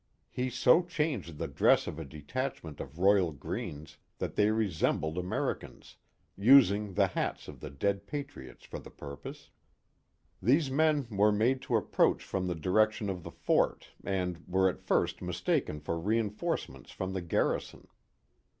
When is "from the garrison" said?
16.91-17.87